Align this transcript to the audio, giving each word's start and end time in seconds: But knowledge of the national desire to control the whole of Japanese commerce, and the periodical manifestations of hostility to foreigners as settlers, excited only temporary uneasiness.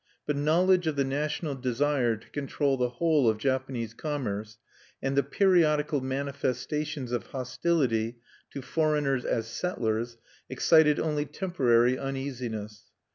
But 0.25 0.35
knowledge 0.35 0.87
of 0.87 0.95
the 0.95 1.03
national 1.03 1.53
desire 1.53 2.15
to 2.15 2.29
control 2.31 2.75
the 2.75 2.89
whole 2.89 3.29
of 3.29 3.37
Japanese 3.37 3.93
commerce, 3.93 4.57
and 4.99 5.15
the 5.15 5.21
periodical 5.21 6.01
manifestations 6.01 7.11
of 7.11 7.27
hostility 7.27 8.17
to 8.51 8.63
foreigners 8.63 9.25
as 9.25 9.45
settlers, 9.45 10.17
excited 10.49 10.99
only 10.99 11.27
temporary 11.27 11.99
uneasiness. 11.99 12.85